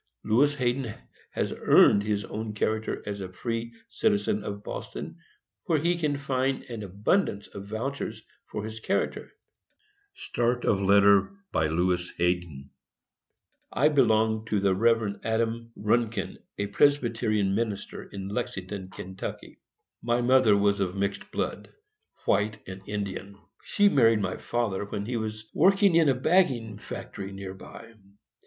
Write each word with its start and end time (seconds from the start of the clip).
Lewis 0.23 0.55
Hayden 0.55 0.95
has 1.29 1.51
earned 1.55 2.01
his 2.01 2.25
own 2.25 2.55
character 2.55 3.03
as 3.05 3.21
a 3.21 3.29
free 3.31 3.71
citizen 3.87 4.43
of 4.43 4.63
Boston, 4.63 5.19
where 5.65 5.77
he 5.77 5.95
can 5.95 6.17
find 6.17 6.63
an 6.63 6.81
abundance 6.81 7.45
of 7.49 7.67
vouchers 7.67 8.23
for 8.47 8.63
his 8.63 8.79
character. 8.79 9.31
I 10.11 10.59
belonged 13.93 14.47
to 14.47 14.59
the 14.59 14.73
Rev. 14.73 15.19
Adam 15.23 15.71
Runkin, 15.75 16.37
a 16.57 16.65
Presbyterian 16.65 17.53
minister 17.53 18.01
in 18.03 18.29
Lexington, 18.29 18.89
Kentucky. 18.89 19.59
My 20.01 20.19
mother 20.19 20.57
was 20.57 20.79
of 20.79 20.95
mixed 20.95 21.29
blood,—white 21.31 22.57
and 22.67 22.81
Indian. 22.87 23.37
She 23.61 23.87
married 23.87 24.19
my 24.19 24.37
father 24.37 24.83
when 24.85 25.05
he 25.05 25.15
was 25.17 25.47
working 25.53 25.93
in 25.93 26.09
a 26.09 26.15
bagging 26.15 26.79
factory 26.79 27.31
near 27.31 27.53
by. 27.53 27.93